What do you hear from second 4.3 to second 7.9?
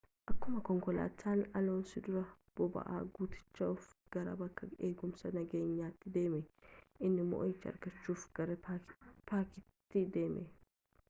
bakka eegumsaa nageenyatti deeme inni moo'icha